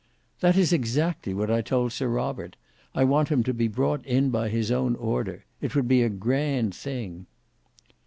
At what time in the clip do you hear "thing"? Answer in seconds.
6.73-7.27